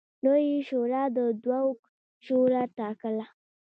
[0.23, 1.77] لویې شورا د دوک
[2.25, 3.25] شورا ټاکله.